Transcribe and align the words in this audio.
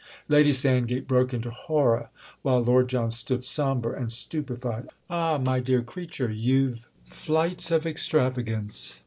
Lady 0.27 0.51
Sandgate 0.51 1.07
broke 1.07 1.31
into 1.31 1.51
horror 1.51 2.09
while 2.41 2.59
Lord 2.59 2.89
John 2.89 3.11
stood 3.11 3.43
sombre 3.43 3.93
and 3.95 4.11
stupefied. 4.11 4.89
"Ah, 5.11 5.37
my 5.37 5.59
dear 5.59 5.83
creature, 5.83 6.31
you've 6.31 6.89
flights 7.07 7.69
of 7.69 7.85
extravagance——!" 7.85 8.99